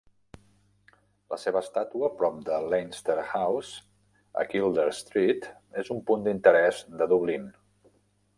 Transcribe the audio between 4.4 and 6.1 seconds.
a Kildare Street, és un